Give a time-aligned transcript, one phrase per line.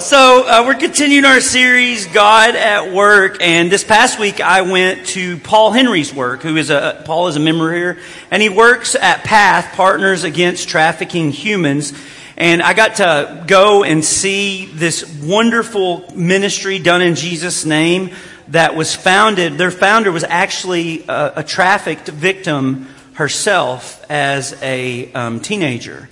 [0.00, 5.06] So uh, we're continuing our series, God at Work, and this past week I went
[5.08, 7.98] to Paul Henry's work, who is a Paul is a member here,
[8.30, 11.94] and he works at Path Partners Against Trafficking Humans.
[12.36, 18.10] And I got to go and see this wonderful ministry done in Jesus' name
[18.48, 19.54] that was founded.
[19.54, 26.08] Their founder was actually a, a trafficked victim herself as a um, teenager,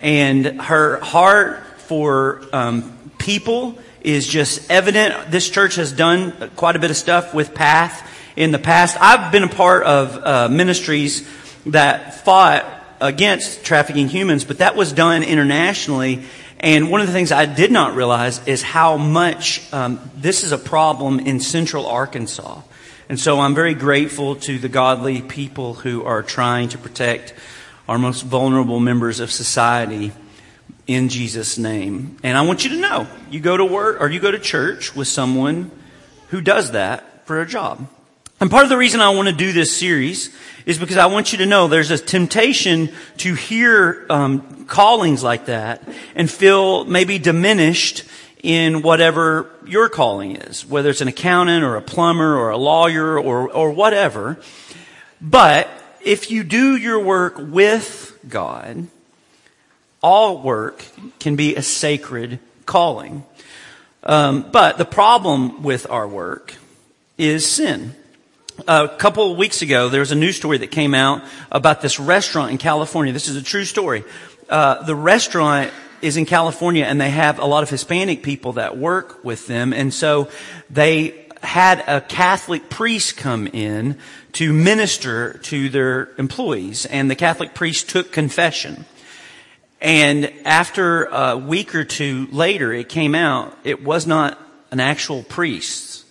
[0.00, 5.30] and her heart for um, people is just evident.
[5.30, 8.96] This church has done quite a bit of stuff with Path in the past.
[9.00, 11.28] I've been a part of uh, ministries
[11.66, 12.64] that fought
[13.00, 16.22] against trafficking humans, but that was done internationally.
[16.60, 20.52] And one of the things I did not realize is how much um, this is
[20.52, 22.62] a problem in central Arkansas.
[23.08, 27.34] And so I'm very grateful to the godly people who are trying to protect
[27.88, 30.12] our most vulnerable members of society
[30.88, 32.16] in Jesus' name.
[32.24, 34.96] And I want you to know you go to work or you go to church
[34.96, 35.70] with someone
[36.30, 37.86] who does that for a job.
[38.40, 41.32] And part of the reason I want to do this series is because I want
[41.32, 45.82] you to know there's a temptation to hear um, callings like that
[46.14, 48.04] and feel maybe diminished
[48.42, 53.18] in whatever your calling is, whether it's an accountant or a plumber or a lawyer
[53.18, 54.38] or, or whatever.
[55.20, 55.68] But
[56.02, 58.86] if you do your work with God,
[60.02, 60.84] all work
[61.18, 63.24] can be a sacred calling.
[64.02, 66.54] Um, but the problem with our work
[67.16, 67.94] is sin.
[68.66, 72.00] A couple of weeks ago, there was a news story that came out about this
[72.00, 73.12] restaurant in California.
[73.12, 74.04] This is a true story.
[74.48, 78.76] Uh, the restaurant is in California and they have a lot of Hispanic people that
[78.76, 79.72] work with them.
[79.72, 80.28] And so
[80.70, 83.98] they had a Catholic priest come in
[84.32, 88.84] to minister to their employees and the Catholic priest took confession.
[89.80, 94.38] And after a week or two later, it came out, it was not
[94.70, 96.04] an actual priest.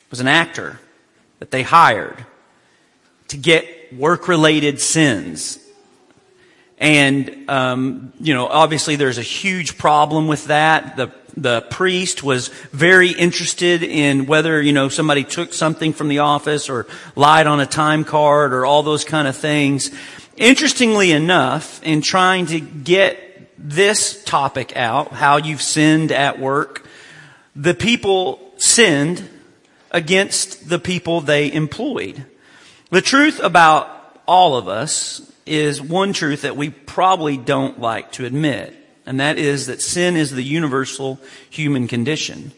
[0.00, 0.80] It was an actor
[1.38, 2.24] that they hired
[3.28, 5.58] to get work-related sins.
[6.78, 10.96] And, um, you know, obviously there's a huge problem with that.
[10.96, 16.18] The, the priest was very interested in whether, you know, somebody took something from the
[16.18, 19.90] office or lied on a time card or all those kind of things.
[20.36, 23.20] Interestingly enough, in trying to get
[23.56, 26.86] this topic out, how you've sinned at work,
[27.54, 29.28] the people sinned
[29.92, 32.24] against the people they employed.
[32.90, 33.88] The truth about
[34.26, 38.74] all of us is one truth that we probably don't like to admit,
[39.06, 42.50] and that is that sin is the universal human condition.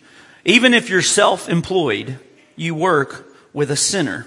[0.44, 2.18] Even if you're self-employed,
[2.54, 4.26] you work with a sinner.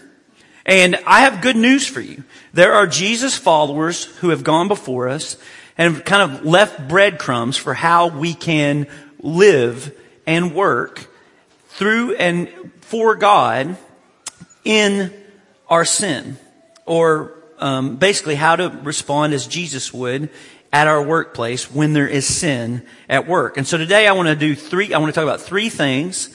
[0.65, 2.23] And I have good news for you.
[2.53, 5.37] There are Jesus followers who have gone before us
[5.77, 8.87] and have kind of left breadcrumbs for how we can
[9.21, 9.95] live
[10.27, 11.07] and work
[11.69, 12.49] through and
[12.81, 13.77] for God
[14.65, 15.13] in
[15.69, 16.37] our sin.
[16.85, 20.29] Or um, basically how to respond as Jesus would
[20.71, 23.57] at our workplace when there is sin at work.
[23.57, 26.29] And so today I want to do three, I want to talk about three things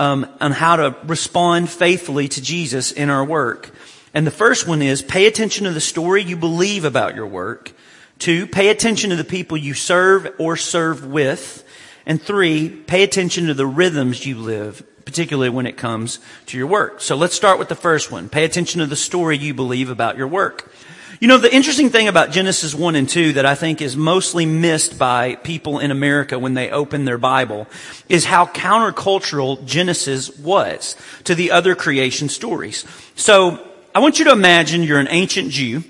[0.00, 3.70] um, on how to respond faithfully to Jesus in our work.
[4.14, 7.72] And the first one is pay attention to the story you believe about your work.
[8.18, 11.64] Two, pay attention to the people you serve or serve with.
[12.06, 16.66] And three, pay attention to the rhythms you live, particularly when it comes to your
[16.66, 17.02] work.
[17.02, 18.30] So let's start with the first one.
[18.30, 20.72] Pay attention to the story you believe about your work.
[21.20, 24.46] You know, the interesting thing about Genesis 1 and 2 that I think is mostly
[24.46, 27.66] missed by people in America when they open their Bible
[28.08, 32.86] is how countercultural Genesis was to the other creation stories.
[33.16, 33.62] So
[33.94, 35.84] I want you to imagine you're an ancient Jew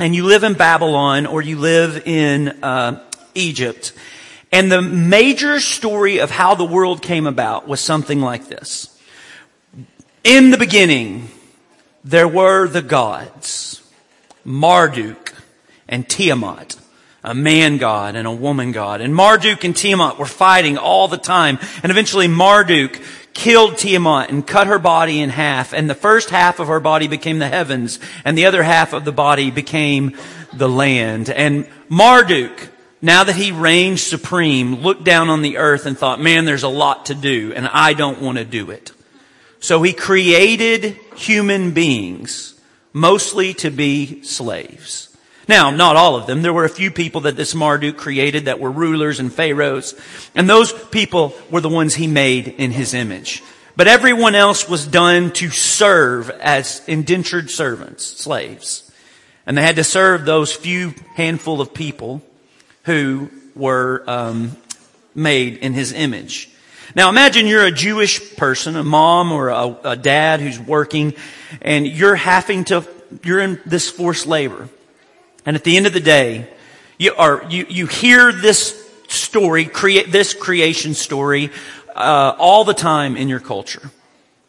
[0.00, 3.00] and you live in Babylon or you live in uh,
[3.36, 3.92] Egypt.
[4.50, 8.90] And the major story of how the world came about was something like this.
[10.24, 11.28] In the beginning,
[12.02, 13.82] there were the gods.
[14.44, 15.34] Marduk
[15.88, 16.76] and Tiamat,
[17.22, 19.00] a man god and a woman god.
[19.00, 21.58] And Marduk and Tiamat were fighting all the time.
[21.82, 23.00] And eventually Marduk
[23.32, 25.72] killed Tiamat and cut her body in half.
[25.72, 29.04] And the first half of her body became the heavens and the other half of
[29.04, 30.16] the body became
[30.52, 31.30] the land.
[31.30, 32.68] And Marduk,
[33.02, 36.68] now that he reigned supreme, looked down on the earth and thought, man, there's a
[36.68, 38.92] lot to do and I don't want to do it.
[39.60, 42.53] So he created human beings
[42.94, 45.14] mostly to be slaves.
[45.46, 46.40] Now, not all of them.
[46.40, 49.94] There were a few people that this Marduk created that were rulers and pharaohs,
[50.34, 53.42] and those people were the ones he made in his image.
[53.76, 58.90] But everyone else was done to serve as indentured servants, slaves.
[59.46, 62.22] And they had to serve those few handful of people
[62.84, 64.56] who were um,
[65.14, 66.50] made in his image.
[66.94, 71.14] Now imagine you're a Jewish person, a mom or a, a dad who's working
[71.60, 72.86] and you're having to,
[73.22, 74.68] you're in this forced labor.
[75.46, 76.48] And at the end of the day,
[76.98, 81.50] you are, you, you hear this story, create this creation story,
[81.94, 83.90] uh, all the time in your culture.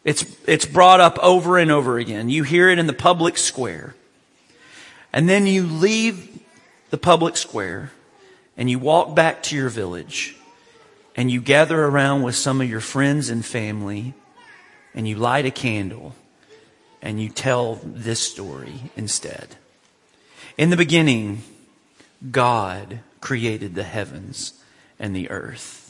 [0.04, 2.28] It's, it's brought up over and over again.
[2.28, 3.94] You hear it in the public square.
[5.12, 6.38] And then you leave
[6.90, 7.90] the public square
[8.56, 10.35] and you walk back to your village
[11.16, 14.12] and you gather around with some of your friends and family
[14.94, 16.14] and you light a candle
[17.00, 19.56] and you tell this story instead.
[20.58, 21.42] In the beginning,
[22.30, 24.54] God created the heavens
[24.98, 25.82] and the earth.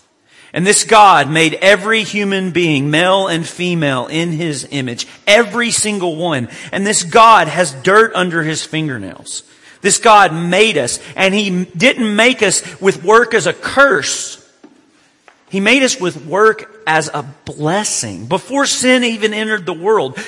[0.53, 5.07] And this God made every human being, male and female, in his image.
[5.27, 6.49] Every single one.
[6.73, 9.43] And this God has dirt under his fingernails.
[9.83, 14.46] This God made us, and he didn't make us with work as a curse.
[15.57, 18.27] He made us with work as a blessing.
[18.27, 20.19] Before sin even entered the world,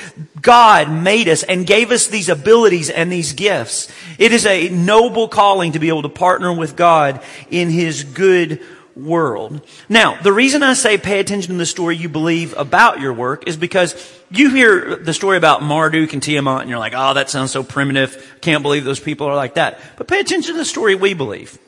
[0.41, 3.93] God made us and gave us these abilities and these gifts.
[4.17, 8.63] It is a noble calling to be able to partner with God in His good
[8.97, 9.61] world.
[9.87, 13.47] Now, the reason I say pay attention to the story you believe about your work
[13.47, 13.95] is because
[14.31, 17.63] you hear the story about Marduk and Tiamat and you're like, oh, that sounds so
[17.63, 18.39] primitive.
[18.41, 19.79] Can't believe those people are like that.
[19.99, 21.59] But pay attention to the story we believe.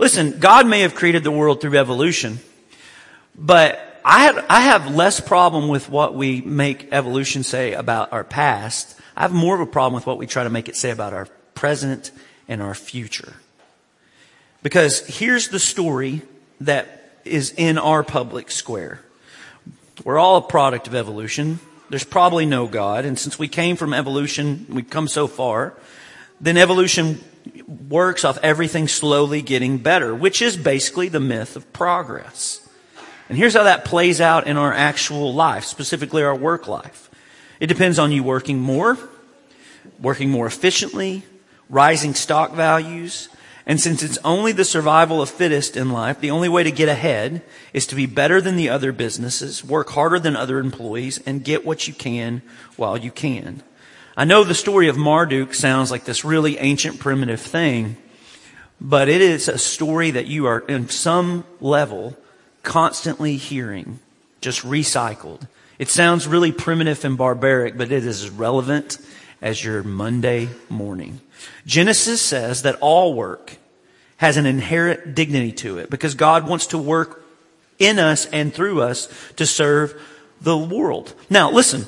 [0.00, 2.40] Listen, God may have created the world through evolution,
[3.36, 8.24] but I have, I have less problem with what we make evolution say about our
[8.24, 8.98] past.
[9.16, 11.12] I have more of a problem with what we try to make it say about
[11.12, 12.12] our present
[12.48, 13.34] and our future.
[14.62, 16.22] Because here's the story
[16.60, 19.00] that is in our public square.
[20.04, 21.58] We're all a product of evolution.
[21.90, 23.04] There's probably no God.
[23.04, 25.74] And since we came from evolution, we've come so far,
[26.40, 27.20] then evolution
[27.66, 32.65] works off everything slowly getting better, which is basically the myth of progress.
[33.28, 37.10] And here's how that plays out in our actual life, specifically our work life.
[37.58, 38.98] It depends on you working more,
[40.00, 41.24] working more efficiently,
[41.68, 43.28] rising stock values,
[43.68, 46.88] and since it's only the survival of fittest in life, the only way to get
[46.88, 47.42] ahead
[47.72, 51.66] is to be better than the other businesses, work harder than other employees, and get
[51.66, 52.42] what you can
[52.76, 53.64] while you can.
[54.16, 57.96] I know the story of Marduk sounds like this really ancient primitive thing,
[58.80, 62.16] but it is a story that you are in some level
[62.66, 64.00] constantly hearing,
[64.42, 65.46] just recycled.
[65.78, 68.98] It sounds really primitive and barbaric, but it is as relevant
[69.40, 71.20] as your Monday morning.
[71.64, 73.56] Genesis says that all work
[74.16, 77.24] has an inherent dignity to it because God wants to work
[77.78, 79.94] in us and through us to serve
[80.40, 81.14] the world.
[81.30, 81.86] Now listen,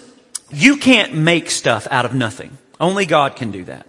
[0.51, 2.57] you can't make stuff out of nothing.
[2.79, 3.87] Only God can do that.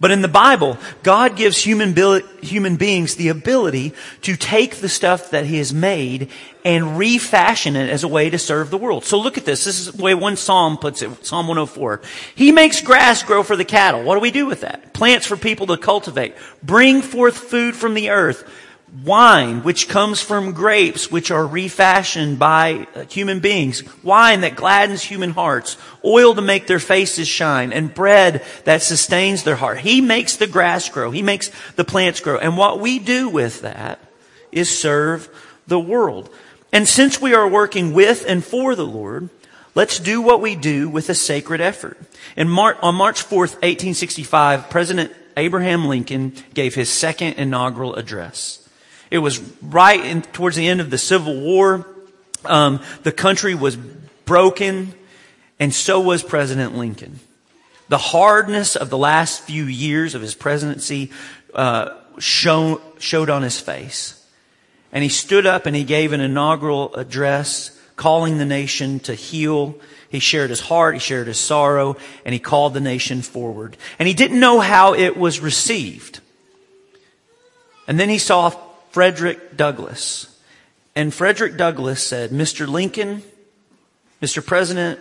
[0.00, 1.94] But in the Bible, God gives human,
[2.40, 3.92] human beings the ability
[4.22, 6.30] to take the stuff that He has made
[6.64, 9.04] and refashion it as a way to serve the world.
[9.04, 9.64] So look at this.
[9.64, 11.26] This is the way one psalm puts it.
[11.26, 12.00] Psalm 104.
[12.34, 14.02] He makes grass grow for the cattle.
[14.02, 14.94] What do we do with that?
[14.94, 16.34] Plants for people to cultivate.
[16.62, 18.50] Bring forth food from the earth
[19.04, 25.02] wine which comes from grapes which are refashioned by uh, human beings, wine that gladdens
[25.02, 29.78] human hearts, oil to make their faces shine, and bread that sustains their heart.
[29.78, 31.10] He makes the grass grow.
[31.10, 32.38] He makes the plants grow.
[32.38, 34.00] And what we do with that
[34.50, 35.28] is serve
[35.68, 36.28] the world.
[36.72, 39.28] And since we are working with and for the Lord,
[39.74, 41.96] let's do what we do with a sacred effort.
[42.36, 48.59] And on March 4th, 1865, President Abraham Lincoln gave his second inaugural address.
[49.10, 51.86] It was right in, towards the end of the Civil War.
[52.44, 53.76] Um, the country was
[54.24, 54.94] broken,
[55.58, 57.20] and so was President Lincoln.
[57.88, 61.10] The hardness of the last few years of his presidency
[61.54, 64.16] uh, show, showed on his face.
[64.92, 69.74] And he stood up and he gave an inaugural address calling the nation to heal.
[70.08, 73.76] He shared his heart, he shared his sorrow, and he called the nation forward.
[73.98, 76.20] And he didn't know how it was received.
[77.86, 78.52] And then he saw
[78.90, 80.26] Frederick Douglass.
[80.94, 82.68] And Frederick Douglass said, Mr.
[82.68, 83.22] Lincoln,
[84.20, 84.44] Mr.
[84.44, 84.98] President,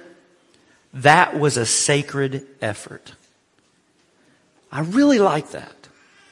[0.94, 3.14] that was a sacred effort.
[4.72, 5.88] I really like that.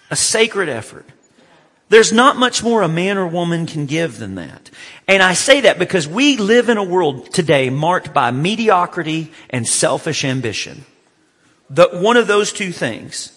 [0.09, 1.05] A sacred effort.
[1.89, 4.69] There's not much more a man or woman can give than that.
[5.07, 9.65] And I say that because we live in a world today marked by mediocrity and
[9.65, 10.85] selfish ambition.
[11.69, 13.36] The, one of those two things.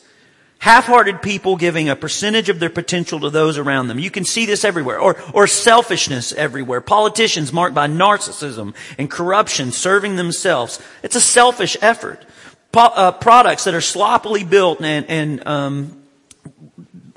[0.60, 3.98] Half-hearted people giving a percentage of their potential to those around them.
[3.98, 5.00] You can see this everywhere.
[5.00, 6.82] Or, or selfishness everywhere.
[6.82, 10.78] Politicians marked by narcissism and corruption, serving themselves.
[11.02, 12.26] It's a selfish effort.
[12.72, 16.02] Po- uh, products that are sloppily built and, and um,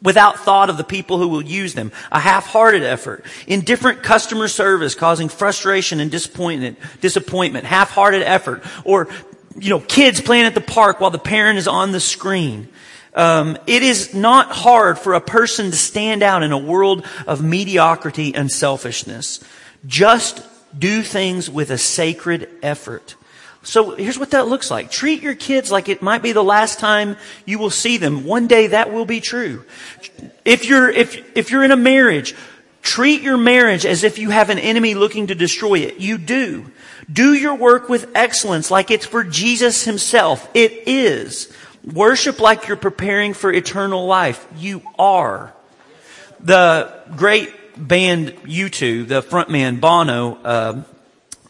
[0.01, 4.95] without thought of the people who will use them, a half-hearted effort, indifferent customer service
[4.95, 9.09] causing frustration and disappointment, disappointment, half-hearted effort, or,
[9.59, 12.69] you know, kids playing at the park while the parent is on the screen.
[13.15, 17.43] Um, it is not hard for a person to stand out in a world of
[17.43, 19.43] mediocrity and selfishness.
[19.85, 20.43] Just
[20.77, 23.15] do things with a sacred effort.
[23.63, 24.91] So here's what that looks like.
[24.91, 27.15] Treat your kids like it might be the last time
[27.45, 28.25] you will see them.
[28.25, 29.63] One day that will be true.
[30.43, 32.35] If you're, if, if you're in a marriage,
[32.81, 35.99] treat your marriage as if you have an enemy looking to destroy it.
[35.99, 36.71] You do.
[37.11, 40.49] Do your work with excellence like it's for Jesus himself.
[40.53, 41.53] It is.
[41.91, 44.45] Worship like you're preparing for eternal life.
[44.57, 45.53] You are.
[46.39, 50.83] The great band U2, the frontman Bono, uh,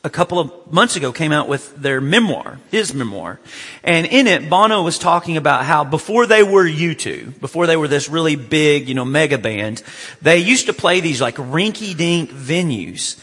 [0.03, 3.39] a couple of months ago came out with their memoir, his memoir.
[3.83, 7.87] And in it, Bono was talking about how before they were U2, before they were
[7.87, 9.81] this really big, you know, mega band,
[10.21, 13.17] they used to play these like rinky dink venues.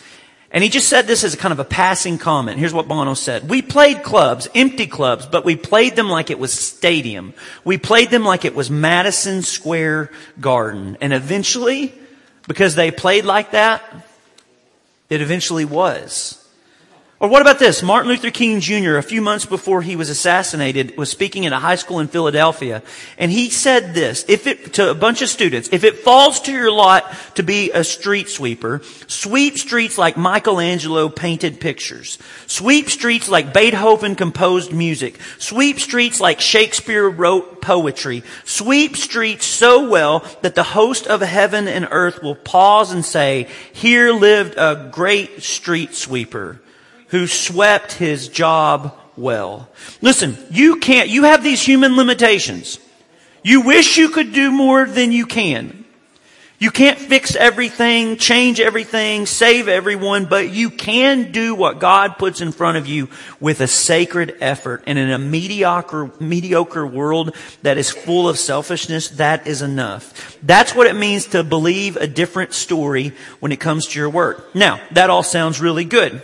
[0.52, 2.58] And he just said this as a kind of a passing comment.
[2.58, 3.48] Here's what Bono said.
[3.48, 7.34] We played clubs, empty clubs, but we played them like it was stadium.
[7.64, 10.98] We played them like it was Madison Square Garden.
[11.00, 11.94] And eventually,
[12.48, 13.82] because they played like that,
[15.08, 16.39] it eventually was.
[17.20, 17.82] Or what about this?
[17.82, 21.58] Martin Luther King Jr., a few months before he was assassinated, was speaking at a
[21.58, 22.82] high school in Philadelphia,
[23.18, 26.52] and he said this, if it, to a bunch of students, if it falls to
[26.52, 32.16] your lot to be a street sweeper, sweep streets like Michelangelo painted pictures.
[32.46, 35.18] Sweep streets like Beethoven composed music.
[35.36, 38.22] Sweep streets like Shakespeare wrote poetry.
[38.46, 43.46] Sweep streets so well that the host of heaven and earth will pause and say,
[43.74, 46.58] here lived a great street sweeper
[47.10, 49.68] who swept his job well.
[50.00, 52.78] Listen, you can't, you have these human limitations.
[53.42, 55.80] You wish you could do more than you can.
[56.60, 62.42] You can't fix everything, change everything, save everyone, but you can do what God puts
[62.42, 63.08] in front of you
[63.40, 64.84] with a sacred effort.
[64.86, 70.38] And in a mediocre, mediocre world that is full of selfishness, that is enough.
[70.42, 74.54] That's what it means to believe a different story when it comes to your work.
[74.54, 76.20] Now, that all sounds really good.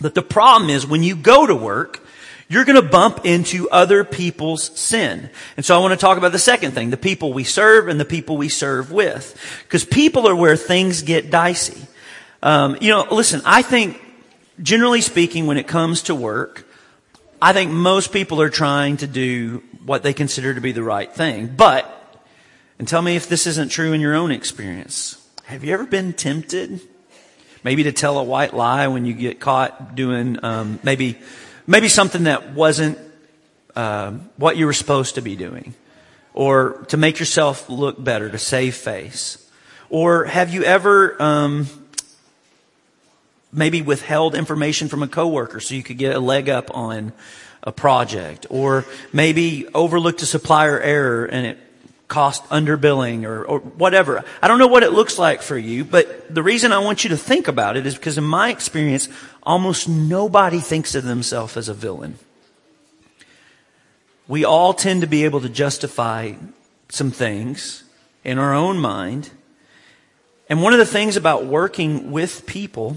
[0.00, 2.04] But the problem is when you go to work,
[2.48, 5.30] you're going to bump into other people's sin.
[5.56, 7.98] And so I want to talk about the second thing, the people we serve and
[7.98, 9.40] the people we serve with.
[9.64, 11.86] Because people are where things get dicey.
[12.42, 14.00] Um, you know, listen, I think,
[14.62, 16.66] generally speaking, when it comes to work,
[17.40, 21.12] I think most people are trying to do what they consider to be the right
[21.12, 21.46] thing.
[21.46, 21.90] But,
[22.78, 25.20] and tell me if this isn't true in your own experience.
[25.44, 26.80] Have you ever been tempted
[27.64, 31.18] maybe to tell a white lie when you get caught doing um, maybe
[31.66, 32.98] maybe something that wasn't
[33.74, 35.74] uh, what you were supposed to be doing,
[36.32, 39.50] or to make yourself look better to save face,
[39.90, 41.66] or have you ever um,
[43.52, 47.12] maybe withheld information from a coworker so you could get a leg up on
[47.62, 51.58] a project, or maybe overlooked a supplier error and it
[52.08, 54.24] cost underbilling or, or whatever.
[54.42, 57.10] I don't know what it looks like for you, but the reason I want you
[57.10, 59.08] to think about it is because in my experience,
[59.42, 62.18] almost nobody thinks of themselves as a villain.
[64.28, 66.34] We all tend to be able to justify
[66.88, 67.84] some things
[68.22, 69.30] in our own mind.
[70.48, 72.96] And one of the things about working with people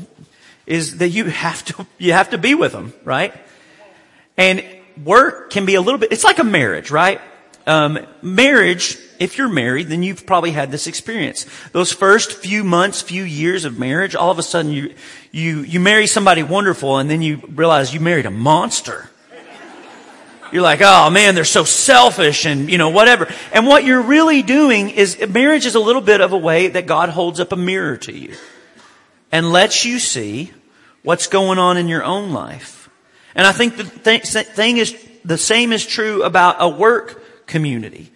[0.65, 3.33] is that you have to, you have to be with them, right?
[4.37, 4.63] And
[5.03, 7.21] work can be a little bit, it's like a marriage, right?
[7.67, 11.45] Um, marriage if you're married, then you've probably had this experience.
[11.71, 14.93] Those first few months, few years of marriage, all of a sudden you,
[15.31, 19.09] you, you marry somebody wonderful and then you realize you married a monster.
[20.51, 23.27] You're like, oh man, they're so selfish and, you know, whatever.
[23.51, 26.85] And what you're really doing is, marriage is a little bit of a way that
[26.85, 28.33] God holds up a mirror to you
[29.31, 30.53] and lets you see
[31.03, 32.89] what's going on in your own life.
[33.35, 34.95] And I think the th- thing is,
[35.25, 38.11] the same is true about a work community.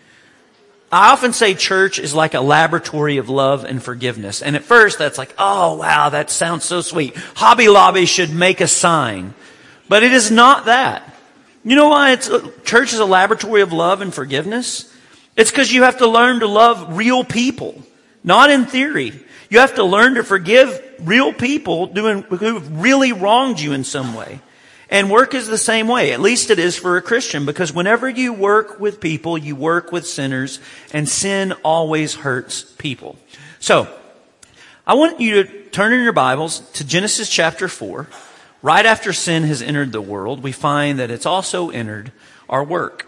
[0.91, 4.41] I often say church is like a laboratory of love and forgiveness.
[4.41, 7.15] And at first that's like, oh wow, that sounds so sweet.
[7.35, 9.33] Hobby Lobby should make a sign.
[9.87, 11.15] But it is not that.
[11.63, 12.29] You know why it's,
[12.63, 14.93] church is a laboratory of love and forgiveness?
[15.37, 17.81] It's because you have to learn to love real people.
[18.23, 19.13] Not in theory.
[19.49, 24.13] You have to learn to forgive real people doing, who've really wronged you in some
[24.13, 24.41] way.
[24.91, 26.11] And work is the same way.
[26.11, 29.93] At least it is for a Christian because whenever you work with people, you work
[29.93, 30.59] with sinners
[30.91, 33.15] and sin always hurts people.
[33.59, 33.87] So,
[34.85, 38.07] I want you to turn in your Bibles to Genesis chapter 4.
[38.61, 42.11] Right after sin has entered the world, we find that it's also entered
[42.49, 43.07] our work.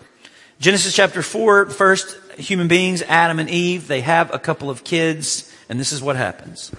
[0.60, 3.90] Genesis chapter 4 first human beings, Adam and Eve.
[3.90, 6.72] They have a couple of kids, and this is what happens.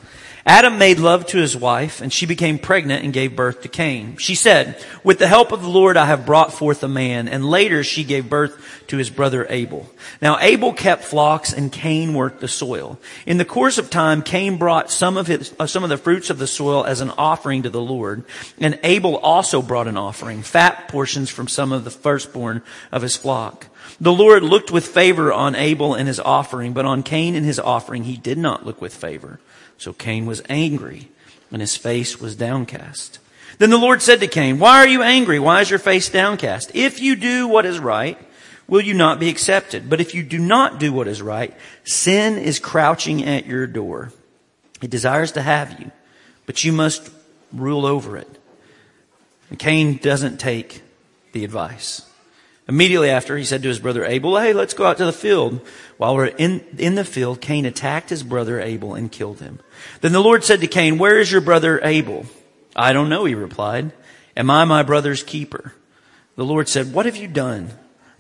[0.46, 4.18] Adam made love to his wife, and she became pregnant and gave birth to Cain.
[4.18, 7.28] She said, With the help of the Lord I have brought forth a man.
[7.28, 9.88] And later she gave birth to his brother Abel.
[10.20, 12.98] Now Abel kept flocks, and Cain worked the soil.
[13.24, 16.28] In the course of time, Cain brought some of his, uh, some of the fruits
[16.28, 18.22] of the soil as an offering to the Lord.
[18.58, 23.16] And Abel also brought an offering, fat portions from some of the firstborn of his
[23.16, 23.68] flock.
[23.98, 27.58] The Lord looked with favor on Abel and his offering, but on Cain and his
[27.58, 29.40] offering he did not look with favor.
[29.78, 31.08] So Cain was angry
[31.50, 33.18] and his face was downcast.
[33.58, 35.38] Then the Lord said to Cain, Why are you angry?
[35.38, 36.72] Why is your face downcast?
[36.74, 38.18] If you do what is right,
[38.66, 39.88] will you not be accepted?
[39.88, 41.54] But if you do not do what is right,
[41.84, 44.12] sin is crouching at your door.
[44.82, 45.92] It desires to have you,
[46.46, 47.10] but you must
[47.52, 48.38] rule over it.
[49.50, 50.82] And Cain doesn't take
[51.32, 52.02] the advice.
[52.66, 55.60] Immediately after, he said to his brother Abel, Hey, let's go out to the field.
[55.98, 59.60] While we're in, in the field, Cain attacked his brother Abel and killed him.
[60.00, 62.24] Then the Lord said to Cain, Where is your brother Abel?
[62.74, 63.92] I don't know, he replied.
[64.36, 65.74] Am I my brother's keeper?
[66.36, 67.70] The Lord said, What have you done?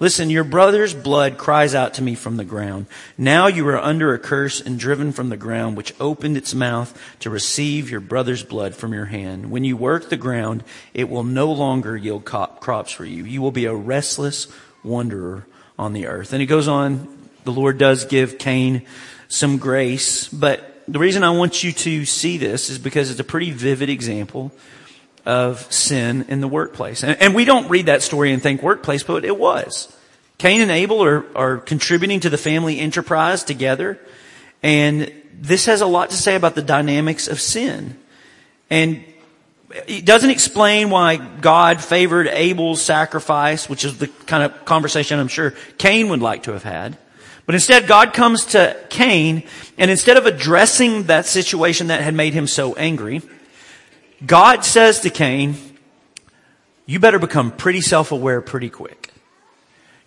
[0.00, 2.86] Listen, your brother's blood cries out to me from the ground.
[3.16, 6.98] Now you are under a curse and driven from the ground, which opened its mouth
[7.20, 9.50] to receive your brother's blood from your hand.
[9.50, 13.24] When you work the ground, it will no longer yield crops for you.
[13.24, 14.48] You will be a restless
[14.82, 15.46] wanderer
[15.78, 16.32] on the earth.
[16.32, 18.82] And he goes on, the Lord does give Cain
[19.28, 23.24] some grace, but the reason I want you to see this is because it's a
[23.24, 24.52] pretty vivid example
[25.26, 27.02] of sin in the workplace.
[27.02, 29.94] And, and, we don't read that story and think workplace, but it was.
[30.38, 33.98] Cain and Abel are, are contributing to the family enterprise together.
[34.62, 37.96] And this has a lot to say about the dynamics of sin.
[38.68, 39.04] And
[39.86, 45.28] it doesn't explain why God favored Abel's sacrifice, which is the kind of conversation I'm
[45.28, 46.96] sure Cain would like to have had.
[47.46, 49.42] But instead, God comes to Cain,
[49.76, 53.20] and instead of addressing that situation that had made him so angry,
[54.24, 55.56] God says to Cain,
[56.86, 59.10] you better become pretty self-aware pretty quick.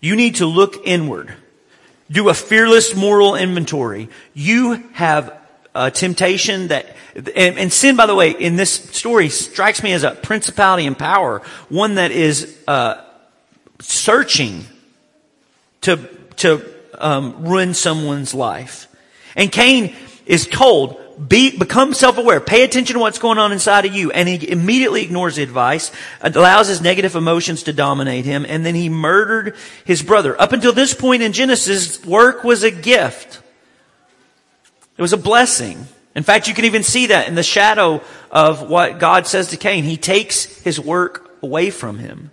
[0.00, 1.34] You need to look inward.
[2.10, 4.08] Do a fearless moral inventory.
[4.32, 5.36] You have
[5.74, 10.04] a temptation that, and, and, sin, by the way, in this story strikes me as
[10.04, 13.02] a principality and power, one that is uh,
[13.80, 14.64] searching
[15.82, 15.96] to
[16.38, 16.62] to
[16.98, 18.88] um, ruin someone's life.
[19.36, 19.94] And Cain
[20.26, 22.40] is told, be, become self-aware.
[22.40, 24.10] Pay attention to what's going on inside of you.
[24.10, 28.74] And he immediately ignores the advice, allows his negative emotions to dominate him, and then
[28.74, 30.40] he murdered his brother.
[30.40, 33.40] Up until this point in Genesis, work was a gift.
[34.96, 35.86] It was a blessing.
[36.14, 39.56] In fact, you can even see that in the shadow of what God says to
[39.56, 39.84] Cain.
[39.84, 42.30] He takes his work away from him.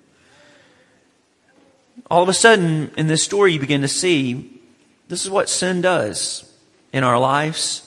[2.09, 4.61] All of a sudden, in this story, you begin to see
[5.07, 6.51] this is what sin does
[6.93, 7.84] in our lives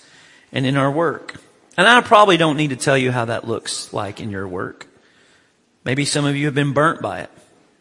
[0.52, 1.40] and in our work.
[1.76, 4.86] And I probably don't need to tell you how that looks like in your work.
[5.84, 7.30] Maybe some of you have been burnt by it.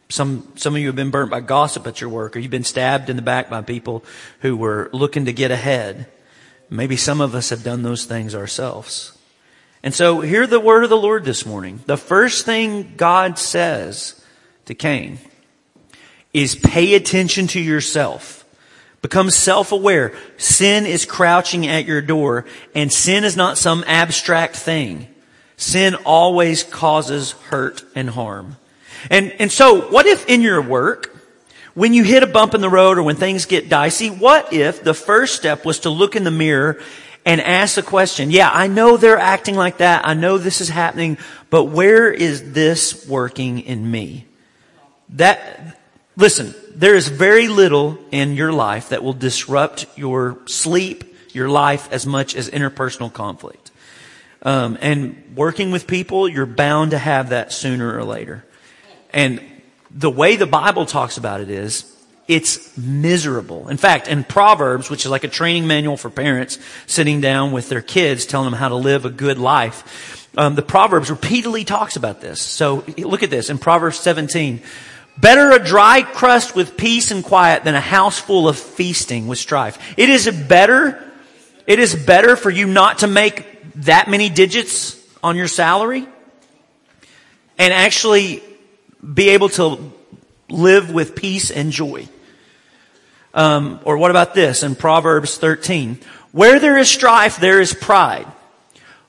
[0.10, 2.64] Some, some of you have been burnt by gossip at your work, or you've been
[2.64, 4.06] stabbed in the back by people
[4.42, 6.08] who were looking to get ahead.
[6.70, 9.18] Maybe some of us have done those things ourselves.
[9.84, 11.82] And so hear the word of the Lord this morning.
[11.86, 14.24] The first thing God says
[14.66, 15.20] to Cain
[16.34, 18.37] is pay attention to yourself.
[19.08, 20.12] Become self-aware.
[20.36, 22.44] Sin is crouching at your door
[22.76, 25.08] and sin is not some abstract thing.
[25.56, 28.58] Sin always causes hurt and harm.
[29.10, 31.18] And, and so what if in your work,
[31.74, 34.84] when you hit a bump in the road or when things get dicey, what if
[34.84, 36.78] the first step was to look in the mirror
[37.26, 40.06] and ask the question, yeah, I know they're acting like that.
[40.06, 41.18] I know this is happening,
[41.50, 44.26] but where is this working in me?
[45.12, 45.77] That,
[46.18, 51.88] listen, there is very little in your life that will disrupt your sleep, your life
[51.92, 53.72] as much as interpersonal conflict.
[54.42, 58.44] Um, and working with people, you're bound to have that sooner or later.
[59.12, 59.42] And
[59.92, 61.94] the way the Bible talks about it is,
[62.28, 63.70] it's miserable.
[63.70, 67.70] In fact, in Proverbs, which is like a training manual for parents sitting down with
[67.70, 71.96] their kids, telling them how to live a good life, um, the Proverbs repeatedly talks
[71.96, 72.42] about this.
[72.42, 74.62] So look at this in Proverbs 17.
[75.20, 79.40] Better a dry crust with peace and quiet than a house full of feasting with
[79.40, 79.78] strife.
[79.98, 81.04] It is better,
[81.66, 86.08] it is better for you not to make that many digits on your salary
[87.58, 88.44] and actually
[89.14, 89.92] be able to
[90.50, 92.08] live with peace and joy.
[93.34, 96.00] Um, or what about this in Proverbs 13?
[96.32, 98.28] Where there is strife, there is pride.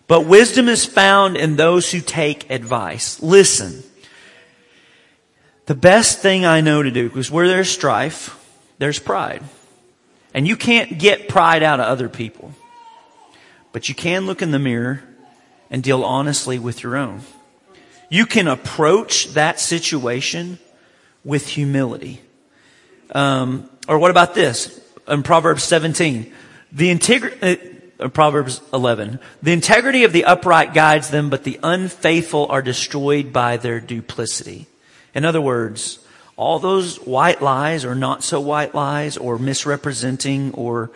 [0.06, 3.22] But wisdom is found in those who take advice.
[3.22, 3.82] Listen.
[5.68, 8.42] The best thing I know to do, because where there's strife,
[8.78, 9.42] there's pride.
[10.32, 12.54] And you can't get pride out of other people.
[13.72, 15.02] But you can look in the mirror
[15.68, 17.20] and deal honestly with your own.
[18.08, 20.58] You can approach that situation
[21.22, 22.22] with humility.
[23.10, 24.80] Um, or what about this?
[25.06, 26.32] In Proverbs 17,
[26.72, 32.46] the integrity, uh, Proverbs 11, the integrity of the upright guides them, but the unfaithful
[32.48, 34.66] are destroyed by their duplicity.
[35.18, 35.98] In other words,
[36.36, 40.92] all those white lies or not so white lies or misrepresenting or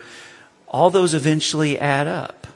[0.65, 2.47] all those eventually add up.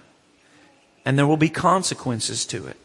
[1.03, 2.77] And there will be consequences to it.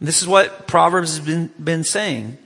[0.00, 2.36] This is what Proverbs has been, been saying.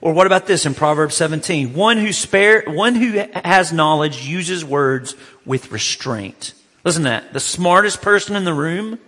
[0.00, 1.74] Or what about this in Proverbs 17?
[1.74, 6.54] One who spare, one who has knowledge uses words with restraint.
[6.82, 7.34] Listen to that.
[7.34, 8.98] The smartest person in the room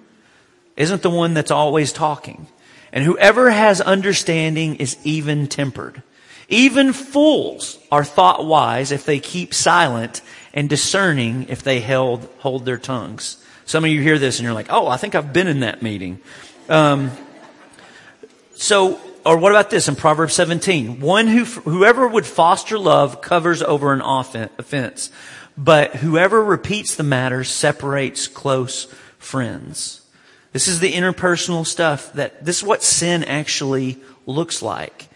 [0.77, 2.49] isn't the one that's always talking.
[2.93, 6.03] And whoever has understanding is even tempered.
[6.49, 10.23] Even fools are thought wise if they keep silent
[10.55, 13.45] and discerning if they held, hold their tongues.
[13.67, 15.83] Some of you hear this and you're like, oh, I think I've been in that
[15.83, 16.21] meeting.
[16.71, 17.11] Um,
[18.55, 21.01] so, or what about this in Proverbs 17?
[21.01, 25.11] One who, whoever would foster love covers over an offense,
[25.59, 28.87] but whoever repeats the matter separates close
[29.19, 30.01] friends.
[30.53, 35.08] This is the interpersonal stuff that, this is what sin actually looks like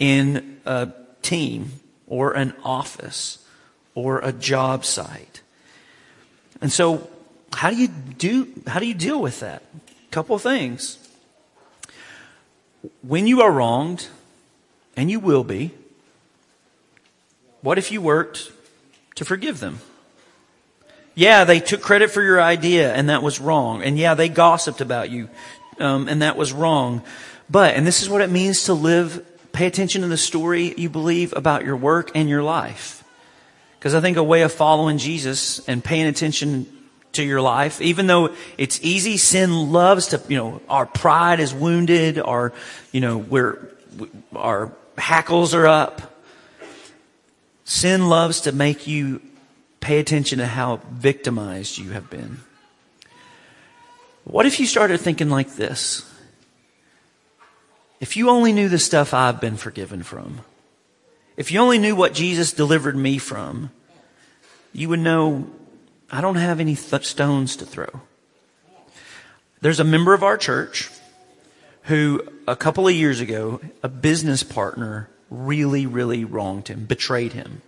[0.00, 1.70] in a team
[2.08, 3.38] or an office
[3.94, 5.42] or a job site.
[6.60, 7.08] And so,
[7.52, 9.62] how do you do, how do you deal with that?
[9.76, 10.98] A couple of things.
[13.02, 14.08] When you are wronged,
[14.96, 15.70] and you will be,
[17.62, 18.52] what if you worked
[19.14, 19.80] to forgive them?
[21.14, 23.82] Yeah, they took credit for your idea and that was wrong.
[23.82, 25.28] And yeah, they gossiped about you
[25.78, 27.02] um, and that was wrong.
[27.48, 30.88] But, and this is what it means to live, pay attention to the story you
[30.88, 33.04] believe about your work and your life.
[33.78, 36.66] Because I think a way of following Jesus and paying attention
[37.12, 41.52] to your life, even though it's easy, sin loves to, you know, our pride is
[41.52, 42.52] wounded, our,
[42.92, 43.58] you know, we're,
[44.34, 46.22] our hackles are up.
[47.64, 49.22] Sin loves to make you
[49.80, 52.38] pay attention to how victimized you have been.
[54.24, 56.09] What if you started thinking like this?
[58.00, 60.40] If you only knew the stuff I've been forgiven from,
[61.36, 63.70] if you only knew what Jesus delivered me from,
[64.72, 65.50] you would know
[66.10, 68.00] I don't have any th- stones to throw.
[69.60, 70.90] There's a member of our church
[71.84, 77.60] who, a couple of years ago, a business partner really, really wronged him, betrayed him,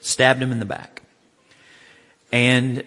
[0.00, 1.02] stabbed him in the back.
[2.32, 2.84] And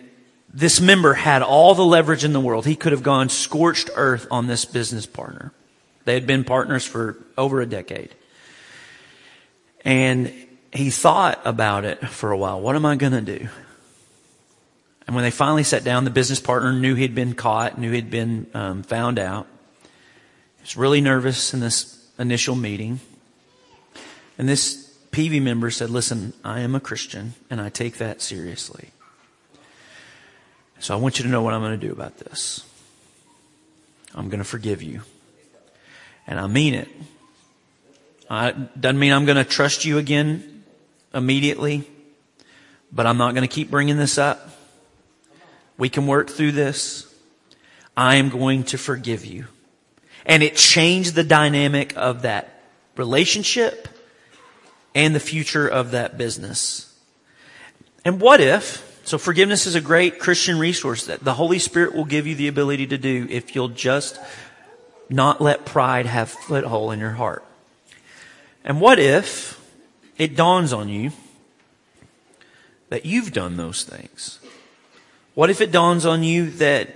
[0.52, 2.66] this member had all the leverage in the world.
[2.66, 5.52] He could have gone scorched earth on this business partner.
[6.06, 8.14] They had been partners for over a decade.
[9.86, 10.34] And
[10.72, 12.60] he thought about it for a while.
[12.60, 13.48] What am I going to do?
[15.06, 18.10] And when they finally sat down, the business partner knew he'd been caught, knew he'd
[18.10, 19.48] been um, found out.
[19.84, 23.02] He was really nervous in this initial meeting.
[24.38, 28.90] And this PV member said, Listen, I am a Christian and I take that seriously.
[30.80, 32.66] So I want you to know what I'm going to do about this.
[34.16, 35.02] I'm going to forgive you.
[36.28, 36.90] And I mean it.
[38.30, 40.64] It doesn't mean I'm going to trust you again
[41.14, 41.84] immediately,
[42.92, 44.50] but I'm not going to keep bringing this up.
[45.78, 47.14] We can work through this.
[47.96, 49.46] I am going to forgive you.
[50.26, 52.64] And it changed the dynamic of that
[52.96, 53.88] relationship
[54.96, 56.98] and the future of that business.
[58.06, 62.06] And what if, so forgiveness is a great Christian resource that the Holy Spirit will
[62.06, 64.20] give you the ability to do if you'll just
[65.10, 67.44] not let pride have foothold in your heart.
[68.64, 69.60] And what if
[70.18, 71.12] it dawns on you
[72.90, 74.40] that you've done those things?
[75.34, 76.96] What if it dawns on you that,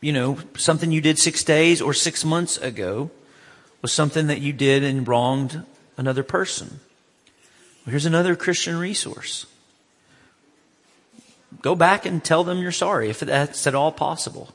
[0.00, 3.10] you know, something you did six days or six months ago
[3.82, 5.62] was something that you did and wronged
[5.96, 6.80] another person?
[7.84, 9.46] Well, here's another Christian resource.
[11.60, 14.54] Go back and tell them you're sorry if that's at all possible.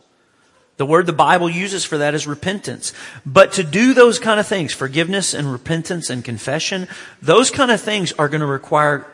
[0.79, 2.93] The word the Bible uses for that is repentance.
[3.25, 6.87] But to do those kind of things, forgiveness and repentance and confession,
[7.21, 9.05] those kind of things are going to require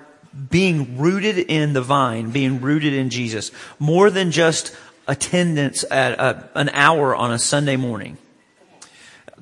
[0.51, 3.49] being rooted in the vine, being rooted in Jesus,
[3.79, 4.75] more than just
[5.07, 8.19] attendance at a, an hour on a Sunday morning.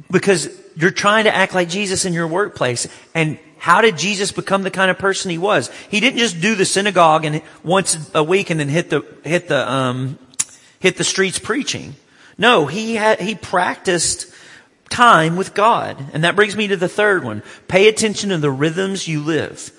[0.10, 2.88] Because you're trying to act like Jesus in your workplace.
[3.14, 5.70] And how did Jesus become the kind of person he was?
[5.92, 9.50] He didn't just do the synagogue and once a week and then hit the, hit
[9.50, 10.18] the, um,
[10.80, 11.96] hit the streets preaching.
[12.38, 14.34] No, he had, he practiced
[14.89, 15.98] time with God.
[16.13, 17.43] And that brings me to the third one.
[17.67, 19.72] Pay attention to the rhythms you live.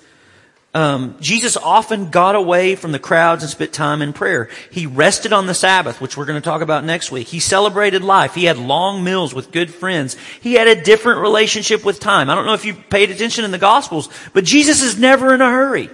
[0.73, 4.49] Um, Jesus often got away from the crowds and spent time in prayer.
[4.71, 7.27] He rested on the Sabbath, which we're going to talk about next week.
[7.27, 8.35] He celebrated life.
[8.35, 10.17] He had long meals with good friends.
[10.41, 12.29] He had a different relationship with time.
[12.29, 15.39] I don't know if you paid attention in the Gospels, but Jesus is never in
[15.39, 15.89] a hurry.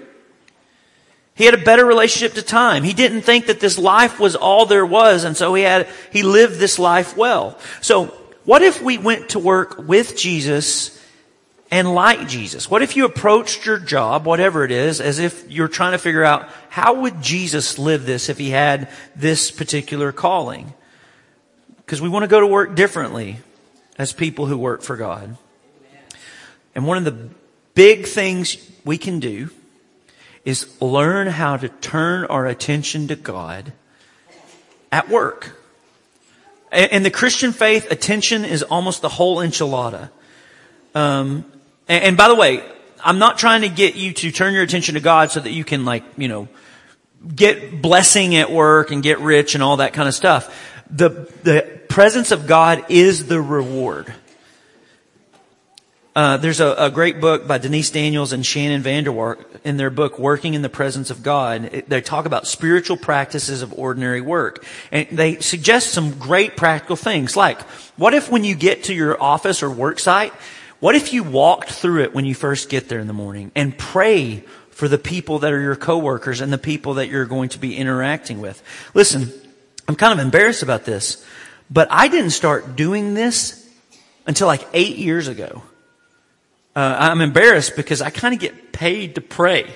[1.41, 2.83] He had a better relationship to time.
[2.83, 6.21] He didn't think that this life was all there was, and so he had, he
[6.21, 7.57] lived this life well.
[7.81, 8.13] So,
[8.45, 11.03] what if we went to work with Jesus
[11.71, 12.69] and like Jesus?
[12.69, 16.23] What if you approached your job, whatever it is, as if you're trying to figure
[16.23, 20.71] out how would Jesus live this if he had this particular calling?
[21.77, 23.37] Because we want to go to work differently
[23.97, 25.35] as people who work for God.
[26.75, 27.29] And one of the
[27.73, 29.49] big things we can do
[30.45, 33.73] is learn how to turn our attention to God
[34.91, 35.57] at work.
[36.71, 40.09] In the Christian faith, attention is almost the whole enchilada.
[40.95, 41.45] Um,
[41.87, 42.63] and, and by the way,
[43.03, 45.63] I'm not trying to get you to turn your attention to God so that you
[45.63, 46.47] can like, you know,
[47.35, 50.83] get blessing at work and get rich and all that kind of stuff.
[50.89, 51.09] The,
[51.43, 54.13] the presence of God is the reward.
[56.13, 60.19] Uh, there's a, a, great book by Denise Daniels and Shannon Vandewarker in their book
[60.19, 61.69] Working in the Presence of God.
[61.73, 64.65] It, they talk about spiritual practices of ordinary work.
[64.91, 67.61] And they suggest some great practical things like,
[67.97, 70.33] what if when you get to your office or work site,
[70.81, 73.77] what if you walked through it when you first get there in the morning and
[73.77, 77.59] pray for the people that are your coworkers and the people that you're going to
[77.59, 78.61] be interacting with?
[78.93, 79.31] Listen,
[79.87, 81.25] I'm kind of embarrassed about this,
[81.69, 83.65] but I didn't start doing this
[84.27, 85.63] until like eight years ago.
[86.75, 89.69] Uh, I'm embarrassed because I kind of get paid to pray.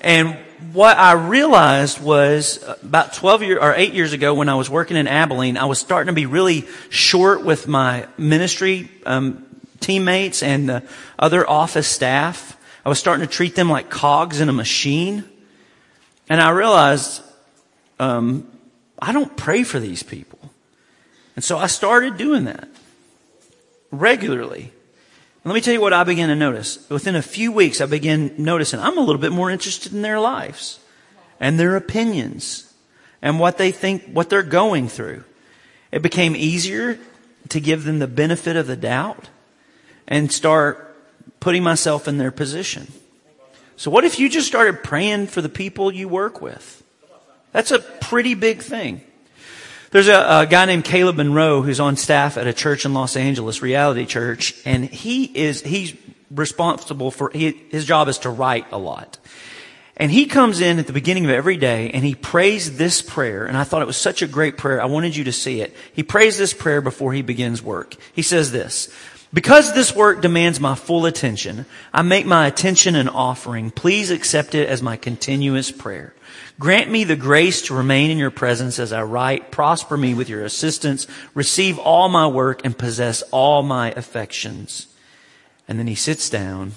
[0.00, 0.36] And
[0.72, 4.70] what I realized was uh, about 12 years or 8 years ago when I was
[4.70, 9.44] working in Abilene, I was starting to be really short with my ministry um,
[9.80, 10.82] teammates and the
[11.18, 12.58] other office staff.
[12.84, 15.24] I was starting to treat them like cogs in a machine.
[16.30, 17.22] And I realized
[18.00, 18.50] um,
[18.98, 20.38] I don't pray for these people.
[21.36, 22.68] And so I started doing that
[23.90, 24.72] regularly.
[25.44, 26.88] Let me tell you what I began to notice.
[26.88, 30.18] Within a few weeks, I began noticing I'm a little bit more interested in their
[30.18, 30.80] lives
[31.38, 32.72] and their opinions
[33.20, 35.24] and what they think, what they're going through.
[35.92, 36.98] It became easier
[37.50, 39.28] to give them the benefit of the doubt
[40.08, 40.96] and start
[41.40, 42.90] putting myself in their position.
[43.76, 46.82] So what if you just started praying for the people you work with?
[47.52, 49.02] That's a pretty big thing.
[49.94, 53.14] There's a, a, guy named Caleb Monroe who's on staff at a church in Los
[53.14, 55.94] Angeles, Reality Church, and he is, he's
[56.32, 59.18] responsible for, he, his job is to write a lot.
[59.96, 63.46] And he comes in at the beginning of every day and he prays this prayer,
[63.46, 64.82] and I thought it was such a great prayer.
[64.82, 65.72] I wanted you to see it.
[65.92, 67.94] He prays this prayer before he begins work.
[68.12, 68.92] He says this,
[69.32, 73.70] because this work demands my full attention, I make my attention an offering.
[73.70, 76.14] Please accept it as my continuous prayer.
[76.58, 79.50] Grant me the grace to remain in your presence as I write.
[79.50, 81.06] Prosper me with your assistance.
[81.34, 84.86] Receive all my work and possess all my affections.
[85.66, 86.72] And then he sits down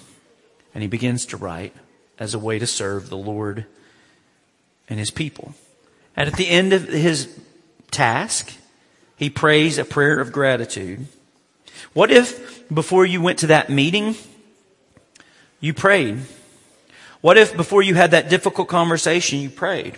[0.74, 1.76] and he begins to write
[2.18, 3.66] as a way to serve the Lord
[4.90, 5.54] and his people.
[6.16, 7.40] And at the end of his
[7.92, 8.54] task,
[9.16, 11.06] he prays a prayer of gratitude.
[11.94, 14.16] What if before you went to that meeting,
[15.60, 16.22] you prayed?
[17.22, 19.96] What if before you had that difficult conversation, you prayed?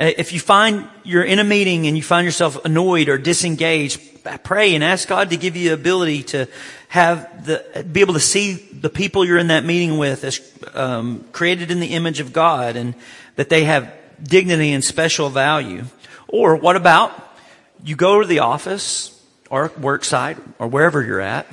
[0.00, 4.00] Uh, if you find you're in a meeting and you find yourself annoyed or disengaged,
[4.44, 6.46] pray and ask God to give you the ability to
[6.88, 10.40] have the, be able to see the people you're in that meeting with as
[10.74, 12.94] um, created in the image of God and
[13.36, 15.84] that they have dignity and special value.
[16.28, 17.12] Or what about
[17.82, 19.14] you go to the office
[19.50, 21.46] or work site or wherever you're at.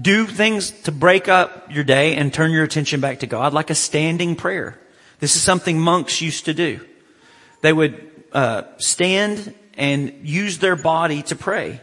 [0.00, 3.70] Do things to break up your day and turn your attention back to God like
[3.70, 4.78] a standing prayer.
[5.20, 6.80] This is something monks used to do.
[7.60, 11.80] They would uh, stand and use their body to pray.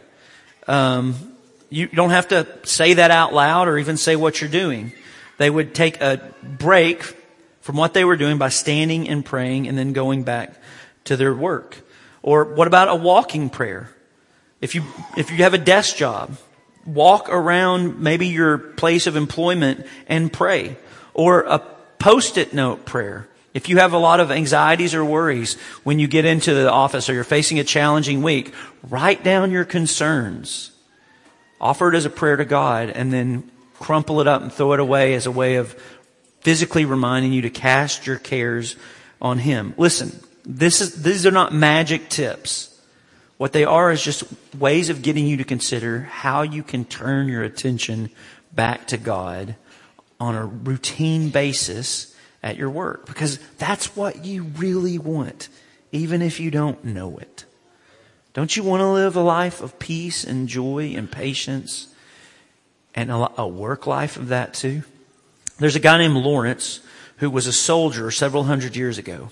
[0.66, 1.36] Um,
[1.68, 4.92] you don't have to say that out loud or even say what you're doing.
[5.38, 7.02] They would take a break
[7.60, 10.54] from what they were doing by standing and praying and then going back
[11.04, 11.82] to their work.
[12.22, 13.90] Or what about a walking prayer?
[14.60, 14.84] If you,
[15.16, 16.36] if you have a desk job,
[16.86, 20.76] walk around maybe your place of employment and pray.
[21.14, 21.58] Or a
[21.98, 23.28] post-it note prayer.
[23.54, 27.08] If you have a lot of anxieties or worries when you get into the office
[27.08, 28.52] or you're facing a challenging week,
[28.88, 30.72] write down your concerns.
[31.60, 34.80] Offer it as a prayer to God and then crumple it up and throw it
[34.80, 35.74] away as a way of
[36.40, 38.76] physically reminding you to cast your cares
[39.22, 39.74] on Him.
[39.78, 40.12] Listen,
[40.44, 42.75] this is, these are not magic tips.
[43.38, 44.24] What they are is just
[44.56, 48.10] ways of getting you to consider how you can turn your attention
[48.52, 49.56] back to God
[50.18, 55.48] on a routine basis at your work because that's what you really want,
[55.92, 57.44] even if you don't know it.
[58.32, 61.88] Don't you want to live a life of peace and joy and patience
[62.94, 64.82] and a, work life of that too?
[65.58, 66.80] There's a guy named Lawrence
[67.16, 69.30] who was a soldier several hundred years ago.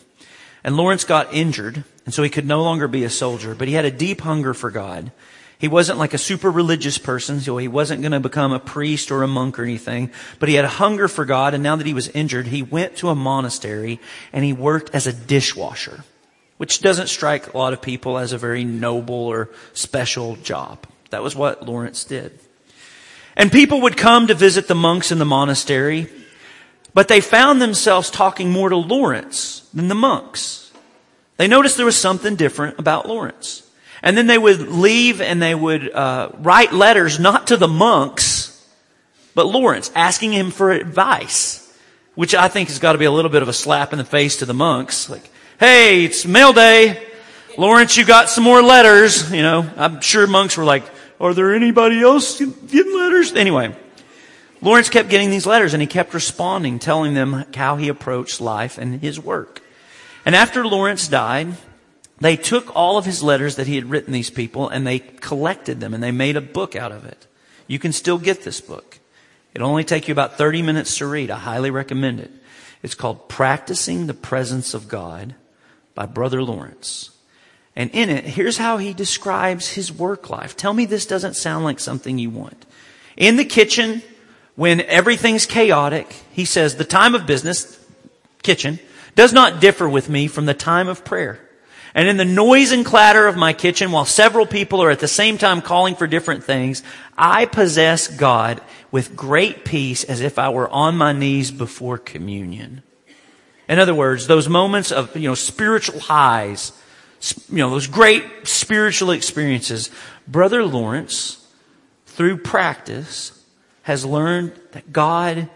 [0.65, 3.75] And Lawrence got injured, and so he could no longer be a soldier, but he
[3.75, 5.13] had a deep hunger for God.
[5.59, 9.11] He wasn't like a super religious person, so he wasn't going to become a priest
[9.11, 11.87] or a monk or anything, but he had a hunger for God, and now that
[11.87, 14.01] he was injured, he went to a monastery
[14.33, 16.03] and he worked as a dishwasher,
[16.57, 20.87] which doesn't strike a lot of people as a very noble or special job.
[21.11, 22.39] That was what Lawrence did.
[23.37, 26.09] And people would come to visit the monks in the monastery,
[26.95, 30.73] but they found themselves talking more to Lawrence than the monks.
[31.37, 33.69] They noticed there was something different about Lawrence.
[34.03, 38.65] And then they would leave and they would uh, write letters not to the monks,
[39.35, 41.61] but Lawrence, asking him for advice,
[42.15, 44.05] which I think has got to be a little bit of a slap in the
[44.05, 45.09] face to the monks.
[45.09, 45.29] Like,
[45.59, 47.03] hey, it's mail day.
[47.57, 49.33] Lawrence, you got some more letters.
[49.33, 50.85] You know, I'm sure monks were like,
[51.19, 53.33] are there anybody else getting letters?
[53.33, 53.75] Anyway,
[54.61, 58.79] Lawrence kept getting these letters and he kept responding, telling them how he approached life
[58.79, 59.63] and his work.
[60.25, 61.55] And after Lawrence died,
[62.21, 65.81] they took all of his letters that he had written these people and they collected
[65.81, 67.27] them and they made a book out of it.
[67.67, 68.99] You can still get this book.
[69.55, 71.31] It'll only take you about 30 minutes to read.
[71.31, 72.31] I highly recommend it.
[72.83, 75.35] It's called Practicing the Presence of God
[75.95, 77.11] by Brother Lawrence.
[77.77, 80.57] And in it, here's how he describes his work life.
[80.57, 82.67] Tell me this doesn't sound like something you want.
[83.17, 84.03] In the kitchen,
[84.57, 87.79] when everything's chaotic, he says, the time of business,
[88.43, 88.79] kitchen,
[89.15, 91.41] does not differ with me from the time of prayer.
[91.95, 95.07] And in the noise and clatter of my kitchen, while several people are at the
[95.07, 96.83] same time calling for different things,
[97.17, 102.83] I possess God with great peace as if I were on my knees before communion.
[103.69, 106.73] In other words, those moments of, you know, spiritual highs,
[107.49, 109.91] you know, those great spiritual experiences.
[110.27, 111.47] Brother Lawrence,
[112.07, 113.44] through practice,
[113.85, 115.49] has learned that God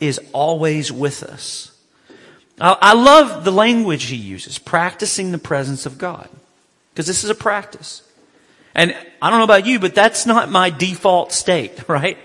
[0.00, 1.72] is always with us.
[2.60, 6.28] I love the language he uses, practicing the presence of God.
[6.92, 8.02] Because this is a practice.
[8.74, 12.18] And I don't know about you, but that's not my default state, right?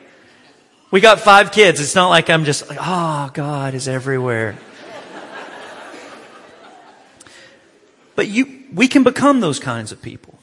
[0.91, 1.79] We got five kids.
[1.79, 4.57] It's not like I'm just like, oh, God is everywhere.
[8.15, 10.39] but you, we can become those kinds of people.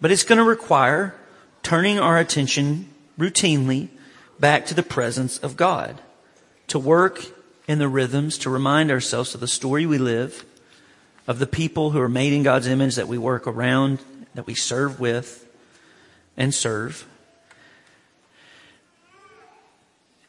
[0.00, 1.14] But it's going to require
[1.62, 3.88] turning our attention routinely
[4.38, 6.00] back to the presence of God.
[6.68, 7.24] To work
[7.66, 10.44] in the rhythms to remind ourselves of the story we live,
[11.26, 14.00] of the people who are made in God's image that we work around,
[14.34, 15.46] that we serve with
[16.36, 17.06] and serve.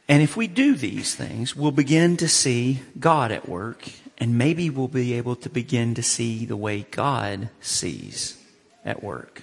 [0.08, 4.70] And if we do these things, we'll begin to see God at work, and maybe
[4.70, 8.38] we'll be able to begin to see the way God sees
[8.84, 9.42] at work.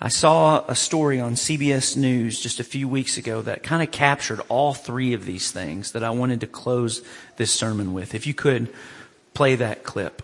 [0.00, 3.90] I saw a story on CBS News just a few weeks ago that kind of
[3.90, 7.02] captured all three of these things that I wanted to close
[7.36, 8.14] this sermon with.
[8.14, 8.72] If you could
[9.34, 10.22] play that clip.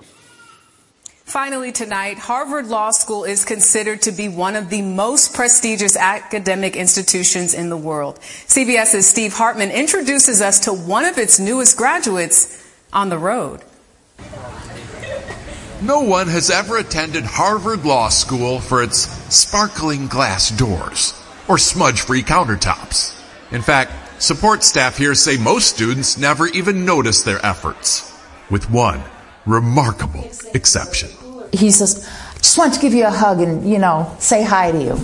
[1.25, 6.77] Finally, tonight, Harvard Law School is considered to be one of the most prestigious academic
[6.77, 8.21] institutions in the world.
[8.21, 13.63] CBS's Steve Hartman introduces us to one of its newest graduates on the road.
[15.85, 21.13] No one has ever attended Harvard Law School for its sparkling glass doors
[21.47, 23.15] or smudge free countertops.
[23.53, 23.93] In fact,
[24.23, 28.19] support staff here say most students never even notice their efforts,
[28.49, 29.03] with one
[29.45, 31.11] remarkable exception.
[31.53, 34.73] He says, I just want to give you a hug and, you know, say hi
[34.73, 34.95] to you.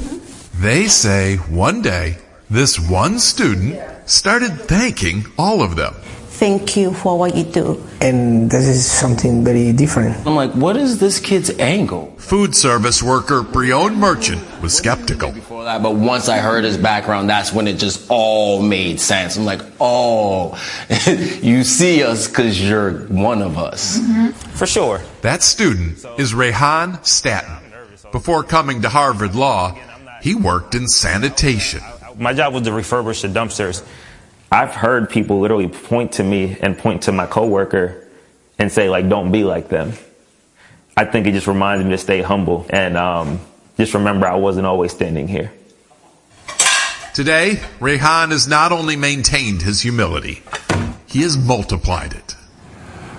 [0.55, 2.17] They say one day,
[2.49, 5.95] this one student started thanking all of them
[6.41, 7.87] thank you for what you do.
[8.01, 10.27] And this is something very different.
[10.27, 12.15] I'm like, what is this kid's angle?
[12.17, 15.33] Food service worker Breon Merchant was skeptical.
[15.33, 19.37] Before that, but once I heard his background, that's when it just all made sense.
[19.37, 20.59] I'm like, oh,
[21.43, 23.99] you see us because you're one of us.
[23.99, 24.31] Mm-hmm.
[24.57, 25.03] For sure.
[25.21, 27.59] That student is Rehan Staton.
[28.13, 29.77] Before coming to Harvard Law,
[30.23, 31.83] he worked in sanitation.
[32.17, 33.85] My job was to refurbish the dumpsters
[34.51, 38.09] I've heard people literally point to me and point to my coworker
[38.59, 39.93] and say like, "Don't be like them."
[40.97, 43.41] I think it just reminds me to stay humble and um,
[43.77, 45.53] just remember I wasn't always standing here.
[47.15, 50.43] Today, Rehan has not only maintained his humility,
[51.07, 52.37] he has multiplied it.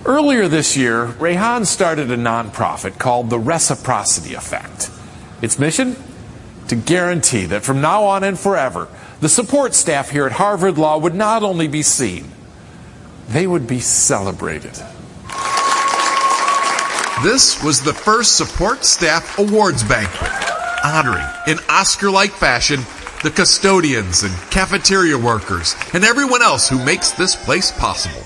[0.06, 4.90] Earlier this year, Rehan started a nonprofit called the Reciprocity Effect.
[5.42, 5.96] Its mission?
[6.70, 8.88] To guarantee that from now on and forever,
[9.22, 12.30] the support staff here at Harvard Law would not only be seen,
[13.30, 14.74] they would be celebrated.
[17.24, 20.32] This was the first Support Staff Awards banquet,
[20.84, 22.80] honoring, in Oscar like fashion,
[23.22, 28.22] the custodians and cafeteria workers and everyone else who makes this place possible.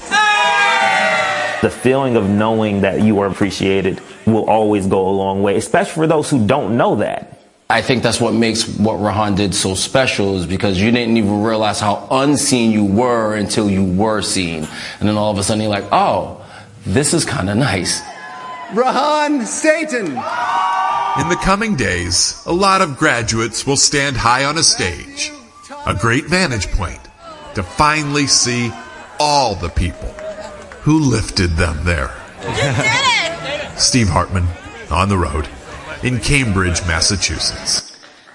[1.62, 5.94] The feeling of knowing that you are appreciated will always go a long way, especially
[5.94, 7.35] for those who don't know that.
[7.68, 11.42] I think that's what makes what Rehan did so special is because you didn't even
[11.42, 14.68] realize how unseen you were until you were seen.
[15.00, 16.46] And then all of a sudden you're like, oh,
[16.86, 18.02] this is kind of nice.
[18.74, 20.08] Rehan Staton.
[20.08, 25.32] In the coming days, a lot of graduates will stand high on a stage,
[25.88, 27.00] a great vantage point,
[27.56, 28.72] to finally see
[29.20, 30.10] all the people
[30.82, 32.14] who lifted them there.
[33.78, 34.46] Steve Hartman,
[34.92, 35.48] on the road,
[36.06, 37.85] in Cambridge, Massachusetts.